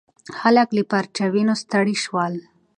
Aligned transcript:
خلک 0.37 0.67
له 0.77 0.81
پرچاوینو 0.91 1.53
ستړي 1.63 1.95
شول. 2.03 2.33